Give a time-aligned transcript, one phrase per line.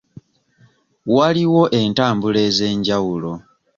[1.15, 3.31] Waliwo entambula ez'enjawulo.